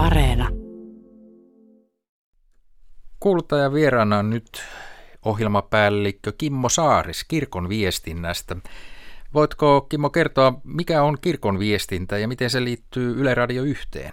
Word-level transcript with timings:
Areena. 0.00 0.48
Kuuluttaja 3.20 3.72
vieraana 3.72 4.18
on 4.18 4.30
nyt 4.30 4.44
ohjelmapäällikkö 5.24 6.32
Kimmo 6.38 6.68
Saaris 6.68 7.24
kirkon 7.28 7.68
viestinnästä. 7.68 8.56
Voitko 9.34 9.80
Kimmo 9.80 10.10
kertoa, 10.10 10.52
mikä 10.64 11.02
on 11.02 11.16
kirkon 11.20 11.58
viestintä 11.58 12.18
ja 12.18 12.28
miten 12.28 12.50
se 12.50 12.64
liittyy 12.64 13.20
Yle 13.20 13.34
Radio 13.34 13.62
yhteen? 13.62 14.12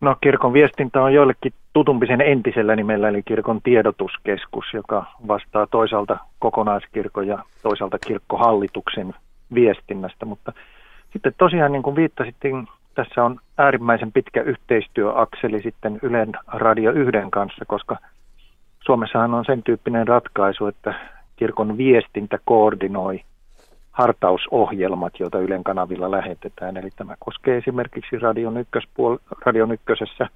No 0.00 0.16
kirkon 0.20 0.52
viestintä 0.52 1.02
on 1.02 1.14
joillekin 1.14 1.52
tutumpi 1.72 2.06
sen 2.06 2.20
entisellä 2.20 2.76
nimellä, 2.76 3.08
eli 3.08 3.22
kirkon 3.22 3.62
tiedotuskeskus, 3.62 4.64
joka 4.72 5.06
vastaa 5.28 5.66
toisaalta 5.66 6.18
kokonaiskirkon 6.38 7.26
ja 7.26 7.38
toisaalta 7.62 7.98
kirkkohallituksen 7.98 9.14
viestinnästä. 9.54 10.26
Mutta 10.26 10.52
sitten 11.12 11.34
tosiaan, 11.38 11.72
niin 11.72 11.82
kuin 11.82 11.96
viittasittiin, 11.96 12.68
tässä 12.96 13.24
on 13.24 13.38
äärimmäisen 13.58 14.12
pitkä 14.12 14.42
yhteistyöakseli 14.42 15.62
sitten 15.62 15.98
Ylen 16.02 16.32
Radio 16.46 16.92
1 16.92 17.12
kanssa, 17.30 17.64
koska 17.64 17.96
Suomessahan 18.84 19.34
on 19.34 19.44
sen 19.44 19.62
tyyppinen 19.62 20.08
ratkaisu, 20.08 20.66
että 20.66 20.94
kirkon 21.36 21.76
viestintä 21.76 22.38
koordinoi 22.44 23.20
hartausohjelmat, 23.92 25.12
joita 25.18 25.38
Ylen 25.38 25.64
kanavilla 25.64 26.10
lähetetään. 26.10 26.76
Eli 26.76 26.90
tämä 26.96 27.14
koskee 27.18 27.56
esimerkiksi 27.56 28.18
Radion, 28.18 28.56
ykköspuol- 28.56 29.36
Radion 29.46 29.72
ykkösessä 29.72 30.28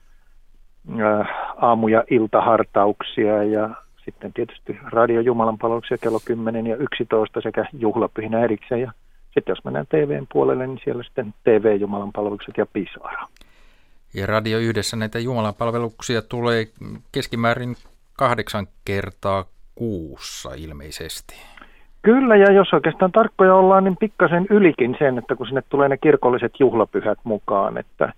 ää, 1.00 1.24
aamu- 1.56 1.88
ja 1.88 2.04
iltahartauksia 2.10 3.42
ja 3.42 3.70
sitten 4.04 4.32
tietysti 4.32 4.78
Radio 4.82 5.20
Jumalan 5.20 5.58
palveluksia 5.58 5.98
kello 5.98 6.18
10 6.24 6.66
ja 6.66 6.76
11 6.76 7.40
sekä 7.40 7.64
juhlapyhinä 7.72 8.40
erikseen. 8.40 8.80
Ja 8.80 8.92
sitten 9.34 9.52
jos 9.52 9.64
mennään 9.64 9.86
TVn 9.86 10.26
puolelle, 10.32 10.66
niin 10.66 10.80
siellä 10.84 11.02
sitten 11.02 11.34
TV 11.44 11.80
Jumalan 11.80 12.12
palvelukset 12.12 12.54
ja 12.58 12.66
Pisara. 12.72 13.26
Ja 14.14 14.26
Radio 14.26 14.58
Yhdessä 14.58 14.96
näitä 14.96 15.18
Jumalan 15.18 15.54
palveluksia 15.54 16.22
tulee 16.22 16.66
keskimäärin 17.12 17.76
kahdeksan 18.12 18.66
kertaa 18.84 19.44
kuussa 19.74 20.50
ilmeisesti. 20.56 21.34
Kyllä, 22.02 22.36
ja 22.36 22.52
jos 22.52 22.72
oikeastaan 22.72 23.12
tarkkoja 23.12 23.54
ollaan, 23.54 23.84
niin 23.84 23.96
pikkasen 23.96 24.46
ylikin 24.50 24.96
sen, 24.98 25.18
että 25.18 25.36
kun 25.36 25.46
sinne 25.46 25.62
tulee 25.68 25.88
ne 25.88 25.96
kirkolliset 25.96 26.52
juhlapyhät 26.60 27.18
mukaan, 27.24 27.78
että 27.78 28.12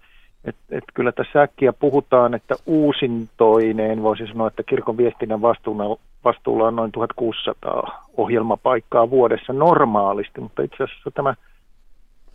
et, 0.45 0.57
et 0.71 0.85
kyllä 0.95 1.13
tässä 1.13 1.43
äkkiä 1.43 1.73
puhutaan, 1.73 2.35
että 2.35 2.55
uusintoineen 2.67 4.03
voisi 4.03 4.27
sanoa, 4.27 4.49
että 4.49 4.63
kirkon 4.63 4.97
viestinnän 4.97 5.43
vastuulla, 5.43 5.97
vastuulla 6.25 6.67
on 6.69 6.77
noin 6.77 6.93
1600 6.93 8.05
ohjelmapaikkaa 8.17 9.11
vuodessa 9.11 9.53
normaalisti, 9.53 10.41
mutta 10.41 10.63
itse 10.63 10.85
asiassa 10.85 11.11
tämä 11.11 11.35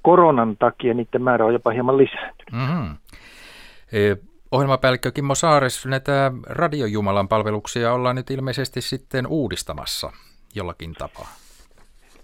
koronan 0.01 0.57
takia 0.57 0.93
niiden 0.93 1.21
määrä 1.21 1.45
on 1.45 1.53
jopa 1.53 1.71
hieman 1.71 1.97
lisääntynyt. 1.97 2.51
Mm-hmm. 2.51 2.95
E, 3.91 4.15
ohjelmapäällikkö 4.51 5.11
Kimmo 5.11 5.35
Saares, 5.35 5.85
näitä 5.85 6.31
radiojumalan 6.49 7.27
palveluksia 7.27 7.93
ollaan 7.93 8.15
nyt 8.15 8.31
ilmeisesti 8.31 8.81
sitten 8.81 9.27
uudistamassa 9.27 10.11
jollakin 10.55 10.93
tapaa. 10.93 11.27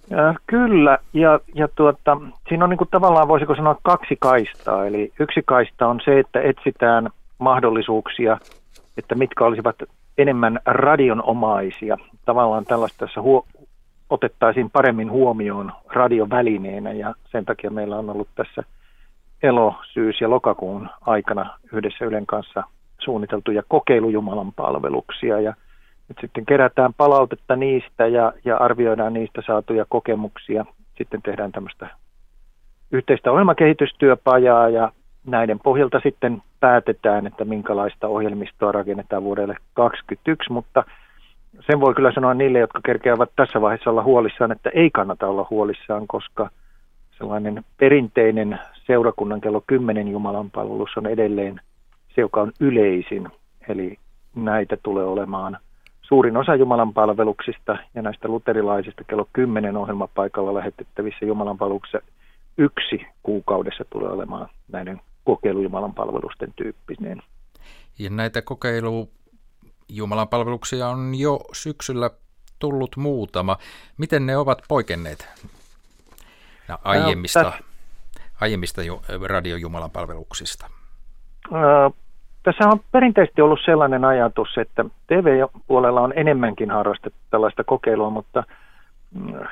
Ja, 0.09 0.35
kyllä, 0.47 0.97
ja, 1.13 1.39
ja 1.55 1.67
tuota, 1.67 2.17
siinä 2.49 2.63
on 2.63 2.69
niin 2.69 2.77
kuin 2.77 2.89
tavallaan 2.91 3.27
voisiko 3.27 3.55
sanoa 3.55 3.77
kaksi 3.83 4.17
kaistaa. 4.19 4.85
Eli 4.85 5.13
yksi 5.19 5.41
kaista 5.45 5.87
on 5.87 5.99
se, 6.05 6.19
että 6.19 6.41
etsitään 6.41 7.09
mahdollisuuksia, 7.39 8.37
että 8.97 9.15
mitkä 9.15 9.45
olisivat 9.45 9.75
enemmän 10.17 10.59
radionomaisia. 10.65 11.97
Tavallaan 12.25 12.65
tällaista 12.65 13.05
tässä 13.05 13.21
huo- 13.21 13.45
otettaisiin 14.09 14.69
paremmin 14.69 15.11
huomioon 15.11 15.71
radiovälineenä 15.87 16.91
ja 16.91 17.15
sen 17.31 17.45
takia 17.45 17.69
meillä 17.69 17.97
on 17.97 18.09
ollut 18.09 18.27
tässä 18.35 18.63
elo-, 19.43 19.75
syys- 19.93 20.21
ja 20.21 20.29
lokakuun 20.29 20.89
aikana 21.01 21.57
yhdessä 21.73 22.05
Ylen 22.05 22.25
kanssa 22.25 22.63
suunniteltuja 22.99 23.63
kokeilujumalan 23.67 24.51
palveluksia 24.51 25.39
ja 25.39 25.53
nyt 26.09 26.17
sitten 26.21 26.45
kerätään 26.45 26.93
palautetta 26.93 27.55
niistä 27.55 28.07
ja, 28.07 28.33
ja 28.45 28.57
arvioidaan 28.57 29.13
niistä 29.13 29.41
saatuja 29.45 29.85
kokemuksia. 29.89 30.65
Sitten 30.97 31.21
tehdään 31.21 31.51
tämmöistä 31.51 31.89
yhteistä 32.91 33.31
ohjelmakehitystyöpajaa 33.31 34.69
ja 34.69 34.91
näiden 35.25 35.59
pohjalta 35.59 35.99
sitten 36.03 36.41
päätetään, 36.59 37.27
että 37.27 37.45
minkälaista 37.45 38.07
ohjelmistoa 38.07 38.71
rakennetaan 38.71 39.23
vuodelle 39.23 39.55
2021, 39.73 40.51
mutta 40.51 40.83
sen 41.67 41.79
voi 41.79 41.93
kyllä 41.93 42.11
sanoa 42.11 42.33
niille, 42.33 42.59
jotka 42.59 42.79
kerkeävät 42.85 43.29
tässä 43.35 43.61
vaiheessa 43.61 43.89
olla 43.89 44.03
huolissaan, 44.03 44.51
että 44.51 44.69
ei 44.73 44.89
kannata 44.89 45.27
olla 45.27 45.47
huolissaan, 45.49 46.07
koska 46.07 46.49
sellainen 47.17 47.63
perinteinen 47.77 48.59
seurakunnan 48.85 49.41
kello 49.41 49.63
10 49.67 50.07
Jumalan 50.07 50.51
palvelus 50.51 50.97
on 50.97 51.07
edelleen 51.07 51.59
se, 52.15 52.21
joka 52.21 52.41
on 52.41 52.51
yleisin. 52.59 53.29
Eli 53.69 53.97
näitä 54.35 54.77
tulee 54.83 55.05
olemaan 55.05 55.57
suurin 56.01 56.37
osa 56.37 56.55
Jumalan 56.55 56.93
palveluksista 56.93 57.77
ja 57.95 58.01
näistä 58.01 58.27
luterilaisista 58.27 59.03
kello 59.03 59.27
10 59.33 59.77
ohjelmapaikalla 59.77 60.53
lähetettävissä 60.53 61.25
Jumalan 61.25 61.57
palveluksissa 61.57 62.01
yksi 62.57 63.07
kuukaudessa 63.23 63.85
tulee 63.89 64.09
olemaan 64.09 64.47
näiden 64.71 65.01
kokeilujumalan 65.23 65.93
palvelusten 65.93 66.53
tyyppinen. 66.55 67.21
Ja 67.99 68.09
näitä 68.09 68.41
kokeilu 68.41 69.09
Jumalan 69.89 70.27
palveluksia 70.27 70.87
on 70.87 71.15
jo 71.15 71.39
syksyllä 71.53 72.09
tullut 72.59 72.95
muutama. 72.97 73.57
Miten 73.97 74.25
ne 74.25 74.37
ovat 74.37 74.61
poikenneet 74.67 75.27
aiemmista, 76.83 77.43
no, 77.43 77.51
aiemmista 78.41 78.81
radiojumalan 79.27 79.91
palveluksista? 79.91 80.69
Tässä 82.43 82.67
on 82.67 82.79
perinteisesti 82.91 83.41
ollut 83.41 83.59
sellainen 83.65 84.05
ajatus, 84.05 84.57
että 84.57 84.85
TV-puolella 85.07 86.01
on 86.01 86.13
enemmänkin 86.15 86.71
harrastettu 86.71 87.19
tällaista 87.29 87.63
kokeilua 87.63 88.09
mutta, 88.09 88.43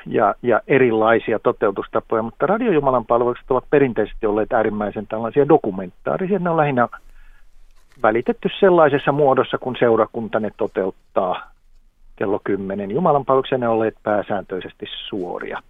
ja, 0.06 0.34
ja 0.42 0.60
erilaisia 0.66 1.38
toteutustapoja, 1.38 2.22
mutta 2.22 2.46
radiojumalan 2.46 3.06
palvelukset 3.06 3.50
ovat 3.50 3.64
perinteisesti 3.70 4.26
olleet 4.26 4.52
äärimmäisen 4.52 5.06
tällaisia 5.06 5.48
dokumentaarisia. 5.48 6.38
Ne 6.38 6.50
on 6.50 6.56
lähinnä 6.56 6.88
välitetty 8.02 8.48
sellaisessa 8.60 9.12
muodossa, 9.12 9.58
kun 9.58 9.76
seurakunta 9.78 10.40
ne 10.40 10.50
toteuttaa 10.56 11.52
kello 12.16 12.40
10. 12.44 12.90
Jumalan 12.90 13.24
palveluksia 13.24 13.58
ne 13.58 13.68
olleet 13.68 13.94
pääsääntöisesti 14.02 14.86
suoria. 15.08 15.62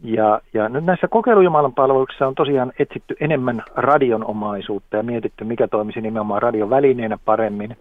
Ja, 0.00 0.40
ja 0.54 0.68
nyt 0.68 0.84
näissä 0.84 1.08
kokeilujumalan 1.08 1.74
palveluksissa 1.74 2.26
on 2.26 2.34
tosiaan 2.34 2.72
etsitty 2.78 3.16
enemmän 3.20 3.62
radionomaisuutta 3.76 4.96
ja 4.96 5.02
mietitty, 5.02 5.44
mikä 5.44 5.68
toimisi 5.68 6.00
nimenomaan 6.00 6.42
radion 6.42 6.70
välineenä 6.70 7.18
paremmin. 7.24 7.76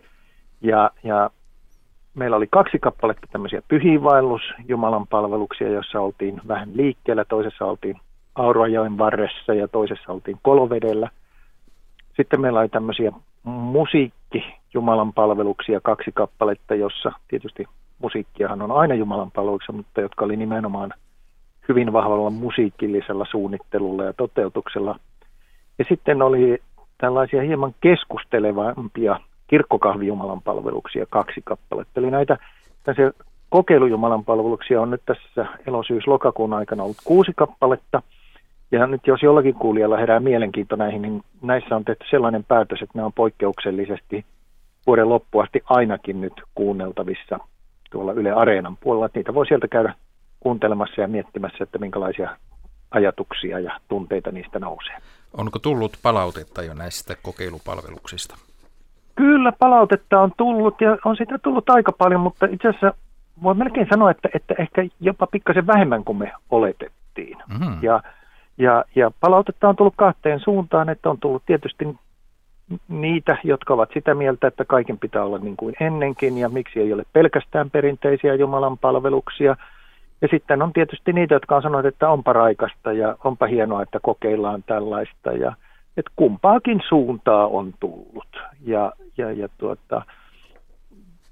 Ja, 0.62 0.92
ja 1.04 1.30
meillä 2.18 2.38
oli 2.38 2.48
kaksi 2.52 2.80
kappaletta 2.80 3.28
tämmöisiä 3.32 3.62
pyhiinvaellus 3.68 4.42
Jumalan 4.68 5.08
palveluksia, 5.08 5.70
joissa 5.70 6.02
oltiin 6.02 6.42
vähän 6.48 6.70
liikkeellä. 6.74 7.26
Toisessa 7.26 7.66
oltiin 7.66 7.96
Aurajoen 8.36 8.98
varressa 8.98 9.54
ja 9.54 9.68
toisessa 9.68 10.14
oltiin 10.14 10.38
Kolovedellä. 10.42 11.10
Sitten 12.18 12.42
meillä 12.42 12.60
oli 12.60 12.70
tämmöisiä 12.70 13.12
musiikki 13.44 14.56
Jumalan 14.74 15.14
palveluksia, 15.14 15.82
kaksi 15.82 16.12
kappaletta, 16.14 16.76
jossa 16.76 17.12
tietysti 17.28 17.66
musiikkiahan 18.00 18.62
on 18.62 18.72
aina 18.72 18.96
Jumalan 18.96 19.32
palveluksia, 19.32 19.76
mutta 19.76 20.02
jotka 20.02 20.26
oli 20.26 20.36
nimenomaan– 20.36 20.94
hyvin 21.70 21.94
vahvalla 21.94 22.30
musiikillisella 22.30 23.26
suunnittelulla 23.32 24.04
ja 24.04 24.14
toteutuksella. 24.14 25.00
Ja 25.80 25.86
sitten 25.90 26.22
oli 26.22 26.62
tällaisia 26.98 27.42
hieman 27.42 27.76
keskustelevampia 27.82 29.20
kirkkokahvijumalan 29.48 30.42
palveluksia, 30.42 31.06
kaksi 31.10 31.42
kappaletta. 31.44 32.00
Eli 32.00 32.12
näitä 32.12 32.38
kokeilujumalan 33.50 34.26
palveluksia 34.26 34.82
on 34.82 34.90
nyt 34.90 35.02
tässä 35.06 35.46
elosyys-lokakuun 35.68 36.54
aikana 36.54 36.84
ollut 36.84 36.98
kuusi 37.04 37.32
kappaletta. 37.36 38.02
Ja 38.72 38.88
nyt 38.88 39.08
jos 39.08 39.24
jollakin 39.24 39.56
kuulijalla 39.56 39.98
herää 39.98 40.20
mielenkiinto 40.20 40.76
näihin, 40.76 41.02
niin 41.02 41.24
näissä 41.42 41.76
on 41.76 41.86
tehty 41.86 42.06
sellainen 42.10 42.44
päätös, 42.44 42.82
että 42.82 43.00
ne 43.00 43.04
on 43.04 43.14
poikkeuksellisesti 43.14 44.26
vuoden 44.88 45.10
loppuasti 45.10 45.62
ainakin 45.66 46.22
nyt 46.22 46.34
kuunneltavissa 46.56 47.40
tuolla 47.92 48.14
Yle 48.14 48.32
Areenan 48.32 48.78
puolella. 48.78 49.10
Niitä 49.14 49.34
voi 49.34 49.48
sieltä 49.48 49.68
käydä 49.68 49.94
kuuntelemassa 50.40 51.02
ja 51.02 51.08
miettimässä, 51.08 51.64
että 51.64 51.78
minkälaisia 51.78 52.38
ajatuksia 52.92 53.60
ja 53.60 53.80
tunteita 53.88 54.32
niistä 54.32 54.60
nousee. 54.60 54.98
Onko 55.38 55.60
tullut 55.60 55.98
palautetta 56.04 56.64
jo 56.64 56.74
näistä 56.74 57.16
kokeilupalveluksista? 57.24 58.38
Kyllä, 59.18 59.52
palautetta 59.60 60.22
on 60.22 60.32
tullut 60.38 60.82
ja 60.82 60.98
on 61.06 61.16
sitä 61.18 61.38
tullut 61.38 61.70
aika 61.70 61.92
paljon, 61.92 62.22
mutta 62.22 62.46
itse 62.46 62.68
asiassa 62.68 62.94
voi 63.44 63.56
melkein 63.56 63.88
sanoa, 63.90 64.12
että, 64.12 64.30
että 64.34 64.54
ehkä 64.60 64.86
jopa 65.00 65.28
pikkasen 65.28 65.68
vähemmän 65.68 66.04
kuin 66.04 66.18
me 66.18 66.32
oletettiin. 66.50 67.38
Mm-hmm. 67.48 67.78
Ja, 67.82 68.02
ja, 68.58 68.86
ja 68.96 69.12
palautetta 69.20 69.70
on 69.70 69.76
tullut 69.76 69.94
kahteen 69.98 70.40
suuntaan, 70.40 70.90
että 70.90 71.10
on 71.10 71.20
tullut 71.20 71.44
tietysti 71.46 71.98
niitä, 72.88 73.38
jotka 73.44 73.74
ovat 73.74 73.90
sitä 73.94 74.14
mieltä, 74.14 74.48
että 74.48 74.66
kaiken 74.66 75.00
pitää 75.00 75.24
olla 75.24 75.38
niin 75.38 75.58
kuin 75.58 75.76
ennenkin 75.80 76.38
ja 76.38 76.50
miksi 76.50 76.80
ei 76.80 76.94
ole 76.94 77.04
pelkästään 77.14 77.70
perinteisiä 77.70 78.36
Jumalan 78.36 78.78
palveluksia– 78.78 79.56
ja 80.22 80.28
sitten 80.32 80.62
on 80.62 80.74
tietysti 80.74 81.14
niitä, 81.14 81.36
jotka 81.36 81.56
on 81.56 81.62
sanonut, 81.62 81.86
että 81.86 82.10
onpa 82.10 82.34
raikasta 82.34 82.92
ja 82.94 83.16
onpa 83.24 83.46
hienoa, 83.48 83.82
että 83.82 84.00
kokeillaan 84.02 84.64
tällaista. 84.64 85.32
Ja 85.32 85.56
että 85.98 86.12
kumpaakin 86.16 86.82
suuntaa 86.90 87.48
on 87.48 87.74
tullut. 87.80 88.38
Ja, 88.66 88.94
ja, 89.18 89.32
ja 89.32 89.50
tuota, 89.58 90.06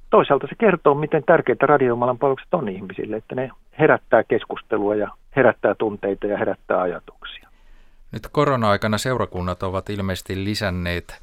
toisaalta 0.10 0.48
se 0.48 0.56
kertoo, 0.60 0.94
miten 0.94 1.24
tärkeitä 1.24 1.66
radiomalan 1.66 2.18
palvelukset 2.18 2.54
on 2.54 2.70
ihmisille, 2.70 3.16
että 3.16 3.36
ne 3.36 3.50
herättää 3.80 4.24
keskustelua 4.24 4.96
ja 4.96 5.10
herättää 5.36 5.76
tunteita 5.76 6.28
ja 6.28 6.38
herättää 6.38 6.82
ajatuksia. 6.82 7.50
Nyt 8.12 8.28
korona-aikana 8.32 8.98
seurakunnat 8.98 9.64
ovat 9.64 9.90
ilmeisesti 9.90 10.44
lisänneet 10.44 11.22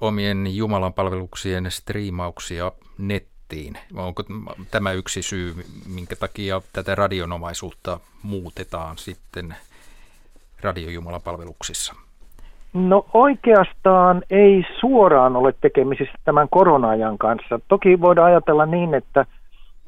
omien 0.00 0.56
Jumalan 0.56 0.92
palveluksien 0.92 1.70
striimauksia 1.70 2.72
nettiin. 2.98 3.78
Onko 3.94 4.22
tämä 4.70 4.92
yksi 4.92 5.22
syy, 5.22 5.54
minkä 5.94 6.16
takia 6.16 6.62
tätä 6.72 6.94
radionomaisuutta 6.94 8.00
muutetaan 8.22 8.98
sitten 8.98 9.56
radiojumalan 10.60 11.22
palveluksissa? 11.22 12.07
No 12.78 13.06
oikeastaan 13.14 14.22
ei 14.30 14.64
suoraan 14.80 15.36
ole 15.36 15.54
tekemisissä 15.60 16.14
tämän 16.24 16.48
korona-ajan 16.50 17.18
kanssa. 17.18 17.60
Toki 17.68 18.00
voidaan 18.00 18.26
ajatella 18.26 18.66
niin, 18.66 18.94
että, 18.94 19.26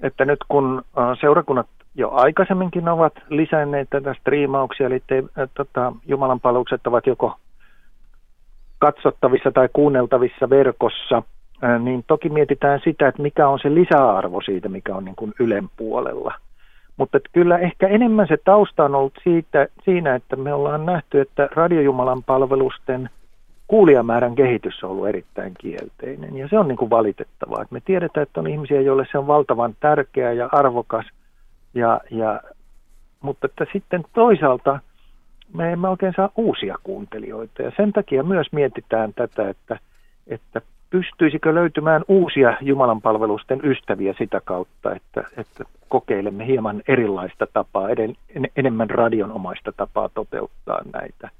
että 0.02 0.24
nyt 0.24 0.38
kun 0.48 0.82
seurakunnat 1.20 1.66
jo 1.94 2.10
aikaisemminkin 2.10 2.88
ovat 2.88 3.12
lisänneet 3.28 3.90
tätä 3.90 4.14
striimauksia, 4.14 4.86
eli 4.86 5.02
te, 5.06 5.18
äh, 5.18 5.48
tota, 5.54 5.92
Jumalan 6.06 6.40
palvelukset 6.40 6.86
ovat 6.86 7.06
joko 7.06 7.36
katsottavissa 8.78 9.50
tai 9.52 9.68
kuunneltavissa 9.72 10.50
verkossa, 10.50 11.22
äh, 11.64 11.80
niin 11.80 12.04
toki 12.06 12.28
mietitään 12.28 12.80
sitä, 12.84 13.08
että 13.08 13.22
mikä 13.22 13.48
on 13.48 13.58
se 13.62 13.74
lisäarvo 13.74 14.40
siitä, 14.40 14.68
mikä 14.68 14.94
on 14.94 15.04
niin 15.04 15.16
kuin 15.16 15.32
Ylen 15.40 15.68
puolella. 15.76 16.34
Mutta 16.96 17.18
kyllä 17.32 17.58
ehkä 17.58 17.88
enemmän 17.88 18.28
se 18.28 18.36
tausta 18.44 18.84
on 18.84 18.94
ollut 18.94 19.18
siitä, 19.24 19.68
siinä, 19.84 20.14
että 20.14 20.36
me 20.36 20.54
ollaan 20.54 20.86
nähty, 20.86 21.20
että 21.20 21.48
radiojumalan 21.52 22.22
palvelusten 22.22 23.10
kuulijamäärän 23.66 24.34
kehitys 24.34 24.84
on 24.84 24.90
ollut 24.90 25.08
erittäin 25.08 25.52
kielteinen. 25.58 26.36
Ja 26.36 26.48
se 26.48 26.58
on 26.58 26.68
niin 26.68 26.78
kuin 26.78 26.90
valitettavaa. 26.90 27.64
Me 27.70 27.80
tiedetään, 27.80 28.22
että 28.22 28.40
on 28.40 28.46
ihmisiä, 28.46 28.80
joille 28.80 29.06
se 29.12 29.18
on 29.18 29.26
valtavan 29.26 29.76
tärkeä 29.80 30.32
ja 30.32 30.48
arvokas– 30.52 31.06
ja, 31.74 32.00
ja, 32.10 32.40
mutta 33.20 33.46
että 33.46 33.66
sitten 33.72 34.04
toisaalta 34.12 34.80
me 35.54 35.72
emme 35.72 35.88
oikein 35.88 36.12
saa 36.16 36.30
uusia 36.36 36.76
kuuntelijoita 36.82 37.62
ja 37.62 37.72
sen 37.76 37.92
takia 37.92 38.22
myös 38.22 38.46
mietitään 38.52 39.14
tätä, 39.14 39.48
että, 39.48 39.78
että 40.26 40.60
pystyisikö 40.90 41.54
löytymään 41.54 42.04
uusia 42.08 42.56
Jumalan 42.60 43.00
palvelusten 43.00 43.60
ystäviä 43.64 44.14
sitä 44.18 44.40
kautta, 44.44 44.94
että, 44.94 45.24
että 45.36 45.64
kokeilemme 45.88 46.46
hieman 46.46 46.82
erilaista 46.88 47.46
tapaa, 47.52 47.88
eden, 47.88 48.16
en, 48.34 48.48
enemmän 48.56 48.90
radionomaista 48.90 49.72
tapaa 49.72 50.08
toteuttaa 50.08 50.80
näitä. 50.92 51.30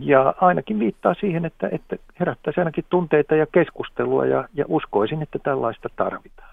Ja 0.00 0.34
ainakin 0.40 0.78
viittaa 0.78 1.14
siihen, 1.14 1.44
että, 1.44 1.68
että 1.72 1.96
herättäisi 2.20 2.60
ainakin 2.60 2.84
tunteita 2.90 3.34
ja 3.34 3.46
keskustelua 3.46 4.26
ja, 4.26 4.48
ja 4.54 4.64
uskoisin, 4.68 5.22
että 5.22 5.38
tällaista 5.38 5.88
tarvitaan. 5.96 6.50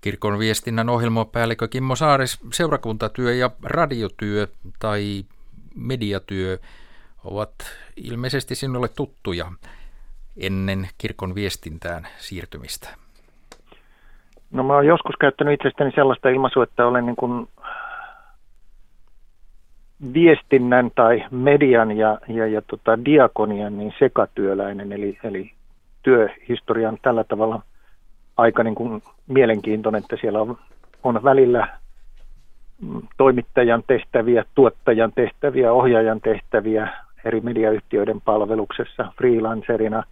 Kirkon 0.00 0.38
viestinnän 0.38 0.88
ohjelmapäällikkö 0.88 1.68
Kimmo 1.68 1.96
Saaris, 1.96 2.40
seurakuntatyö 2.52 3.34
ja 3.34 3.50
radiotyö 3.62 4.46
tai 4.78 5.24
mediatyö 5.74 6.58
ovat 7.24 7.54
ilmeisesti 7.96 8.54
sinulle 8.54 8.88
tuttuja 8.96 9.46
ennen 10.36 10.88
kirkon 10.98 11.34
viestintään 11.34 12.06
siirtymistä. 12.18 12.88
No 14.50 14.62
mä 14.62 14.74
oon 14.74 14.86
joskus 14.86 15.14
käyttänyt 15.20 15.54
itsestäni 15.54 15.92
sellaista 15.94 16.28
ilmaisua, 16.28 16.62
että 16.62 16.86
olen 16.86 17.06
niin 17.06 17.16
kuin 17.16 17.48
viestinnän 20.14 20.90
tai 20.94 21.24
median 21.30 21.96
ja, 21.96 22.18
ja, 22.28 22.46
ja 22.46 22.62
tota 22.62 23.04
diakonian 23.04 23.78
niin 23.78 23.94
sekatyöläinen, 23.98 24.92
eli, 24.92 25.18
eli 25.24 25.52
työhistorian 26.02 26.98
tällä 27.02 27.24
tavalla 27.24 27.62
aika 28.36 28.62
niin 28.62 28.74
kuin 28.74 29.02
mielenkiintoinen, 29.26 30.02
että 30.02 30.16
siellä 30.20 30.40
on, 30.40 30.58
on 31.02 31.24
välillä 31.24 31.68
toimittajan 33.16 33.82
tehtäviä, 33.86 34.44
tuottajan 34.54 35.12
tehtäviä, 35.14 35.72
ohjaajan 35.72 36.20
tehtäviä 36.20 36.88
eri 37.24 37.40
mediayhtiöiden 37.40 38.20
palveluksessa 38.20 39.12
freelancerina 39.18 40.02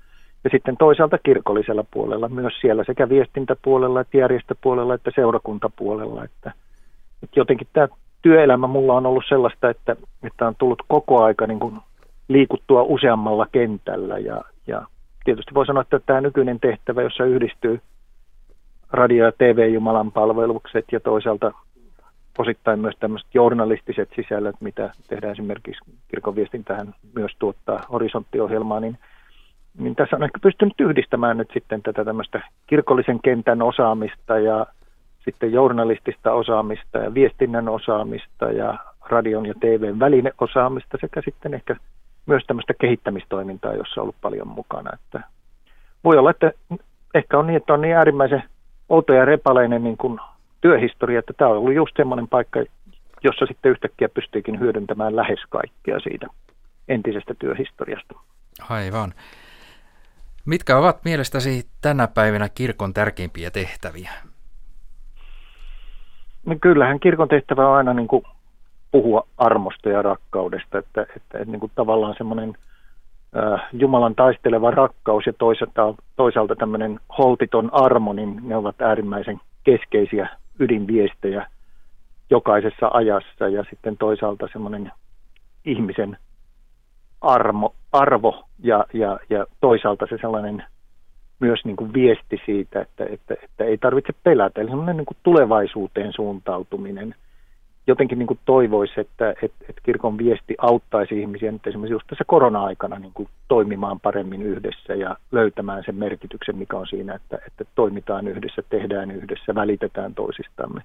ja 0.45 0.51
sitten 0.51 0.77
toisaalta 0.77 1.19
kirkollisella 1.19 1.85
puolella 1.91 2.29
myös 2.29 2.53
siellä 2.61 2.85
sekä 2.85 3.09
viestintäpuolella 3.09 4.01
että 4.01 4.17
järjestöpuolella 4.17 4.95
että 4.95 5.11
seurakuntapuolella. 5.15 6.25
Että, 6.25 6.53
että 7.23 7.41
jotenkin 7.41 7.69
tämä 7.73 7.89
työelämä 8.23 8.67
mulla 8.67 8.95
on 8.95 9.07
ollut 9.07 9.25
sellaista, 9.29 9.71
että, 9.71 9.97
että 10.23 10.47
on 10.47 10.55
tullut 10.59 10.83
koko 10.89 11.23
aika 11.23 11.47
niin 11.47 11.61
kuin 11.61 11.79
liikuttua 12.29 12.83
useammalla 12.83 13.47
kentällä 13.53 14.19
ja, 14.19 14.43
ja 14.67 14.87
tietysti 15.25 15.55
voi 15.55 15.67
sanoa, 15.67 15.83
että 15.83 16.01
tämä 16.07 16.21
nykyinen 16.21 16.61
tehtävä, 16.61 17.03
jossa 17.03 17.25
yhdistyy 17.25 17.81
radio- 18.93 19.25
ja 19.25 19.33
TV-jumalan 19.33 20.13
palvelukset 20.13 20.85
ja 20.93 21.01
toisaalta 21.01 21.53
osittain 22.41 22.79
myös 22.81 22.95
tämmöiset 23.01 23.35
journalistiset 23.35 24.09
sisällöt, 24.17 24.57
mitä 24.61 24.93
tehdään 25.09 25.33
esimerkiksi 25.33 25.91
kirkon 26.09 26.37
viestintähän 26.37 26.95
myös 27.15 27.33
tuottaa 27.39 27.85
horisonttiohjelmaa, 27.93 28.81
niin, 28.81 28.99
niin 29.79 29.97
tässä 29.97 30.17
on 30.17 30.23
ehkä 30.23 30.39
pystynyt 30.43 30.81
yhdistämään 30.81 31.37
nyt 31.37 31.51
sitten 31.53 31.83
tätä 31.83 32.05
tämmöistä 32.05 32.41
kirkollisen 32.67 33.21
kentän 33.23 33.63
osaamista 33.63 34.39
ja 34.39 34.67
sitten 35.25 35.53
journalistista 35.53 36.33
osaamista 36.33 36.99
ja 36.99 37.15
viestinnän 37.15 37.69
osaamista 37.69 38.45
ja 38.53 38.79
radion 39.09 39.47
ja 39.47 39.55
TVn 39.61 40.01
välineosaamista 40.01 40.99
sekä 41.01 41.23
sitten 41.25 41.55
ehkä 41.55 41.77
myös 42.27 42.43
tämmöistä 42.47 42.75
kehittämistoimintaa, 42.81 43.75
jossa 43.75 44.01
on 44.01 44.03
ollut 44.03 44.21
paljon 44.21 44.49
mukana. 44.49 44.91
Että 44.95 45.29
voi 46.05 46.19
olla, 46.19 46.31
että 46.31 46.53
ehkä 47.15 47.39
on 47.39 47.47
niin, 47.47 47.57
että 47.57 47.75
on 47.75 47.81
niin 47.81 47.97
äärimmäisen 47.97 48.43
outo 48.89 49.13
ja 49.13 49.25
repaleinen 49.25 49.85
niin 49.85 49.97
kuin 49.97 50.21
työhistoria, 50.61 51.19
että 51.19 51.33
tämä 51.37 51.51
on 51.51 51.57
ollut 51.57 51.75
just 51.75 51.97
semmoinen 51.97 52.29
paikka, 52.29 52.65
jossa 53.23 53.47
sitten 53.47 53.71
yhtäkkiä 53.71 54.09
pystyykin 54.09 54.61
hyödyntämään 54.61 55.17
lähes 55.17 55.39
kaikkea 55.49 56.01
siitä 56.01 56.27
entisestä 56.89 57.35
työhistoriasta. 57.39 58.15
Aivan. 58.69 59.15
Mitkä 60.47 60.79
ovat 60.79 61.05
mielestäsi 61.05 61.69
tänä 61.81 62.09
päivänä 62.09 62.49
kirkon 62.49 62.95
tärkeimpiä 62.95 63.51
tehtäviä? 63.51 64.11
No 66.47 66.57
kyllähän 66.61 67.01
kirkon 67.01 67.29
tehtävä 67.29 67.69
on 67.69 67.77
aina 67.77 67.95
niin 67.95 68.09
kuin 68.09 68.23
puhua 68.91 69.27
armosta 69.39 69.89
ja 69.89 70.03
rakkaudesta, 70.03 70.79
että, 70.79 71.03
että, 71.03 71.39
että 71.39 71.53
niin 71.53 71.61
kuin 71.61 71.73
tavallaan 71.75 72.15
semmoinen– 72.19 72.55
Äh, 73.37 73.69
Jumalan 73.73 74.15
taisteleva 74.15 74.71
rakkaus 74.71 75.27
ja 75.27 75.33
toisaalta, 75.33 75.95
toisaalta 76.17 76.57
tämmöinen 76.57 77.01
holtiton 77.19 77.75
armo, 77.75 78.13
niin 78.13 78.41
ne 78.43 78.57
ovat 78.57 78.81
äärimmäisen 78.81 79.41
keskeisiä 79.65 80.29
ydinviestejä 80.61 81.47
jokaisessa 82.31 82.91
ajassa 82.93 83.49
ja 83.49 83.65
sitten 83.71 83.97
toisaalta 83.97 84.49
semmoinen 84.53 84.93
ihmisen 85.65 86.19
armo, 87.21 87.75
arvo 87.93 88.45
ja, 88.59 88.85
ja, 88.93 89.19
ja 89.31 89.47
toisaalta 89.61 90.07
se 90.11 90.19
sellainen 90.21 90.65
myös 91.41 91.65
niin 91.65 91.77
kuin 91.77 91.93
viesti 91.93 92.41
siitä, 92.47 92.81
että, 92.81 93.05
että, 93.11 93.35
että 93.43 93.65
ei 93.65 93.79
tarvitse 93.79 94.13
pelätä. 94.25 94.61
Eli 94.61 94.69
semmoinen 94.69 94.97
niin 94.97 95.07
kuin 95.07 95.19
tulevaisuuteen 95.23 96.13
suuntautuminen– 96.13 97.15
jotenkin 97.91 98.19
niin 98.19 98.27
kuin 98.27 98.41
toivoisi, 98.45 99.01
että, 99.01 99.31
että, 99.31 99.65
että 99.69 99.81
kirkon 99.83 100.19
viesti 100.19 100.55
auttaisi 100.59 101.21
ihmisiä 101.21 101.53
nyt 101.53 101.67
esimerkiksi 101.67 101.95
just 101.95 102.07
tässä 102.07 102.25
korona-aikana 102.27 102.99
niin 102.99 103.13
kuin 103.15 103.29
toimimaan 103.49 104.01
paremmin 104.01 104.43
yhdessä 104.43 104.95
ja 104.95 105.17
löytämään 105.33 105.83
sen 105.87 105.95
merkityksen, 105.95 106.57
mikä 106.57 106.77
on 106.77 106.87
siinä, 106.87 107.15
että, 107.15 107.39
että 107.47 107.65
toimitaan 107.75 108.29
yhdessä, 108.29 108.63
tehdään 108.71 109.11
yhdessä, 109.11 109.55
välitetään 109.55 110.15
toisistamme. 110.15 110.83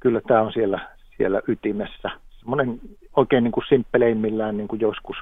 Kyllä 0.00 0.20
tämä 0.20 0.42
on 0.42 0.52
siellä, 0.52 0.80
siellä 1.16 1.40
ytimessä. 1.48 2.10
Semmoinen 2.38 2.80
oikein 3.16 3.44
niin 3.44 3.52
kuin 3.52 3.64
simppeleimmillään 3.68 4.56
niin 4.56 4.68
kuin 4.68 4.80
joskus 4.80 5.16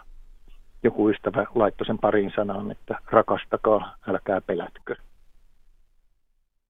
joku 0.82 1.10
ystävä 1.10 1.46
laittoi 1.54 1.86
sen 1.86 1.98
pariin 1.98 2.32
sanaan, 2.36 2.70
että 2.70 2.98
rakastakaa, 3.10 3.96
älkää 4.08 4.40
pelätkö. 4.40 4.96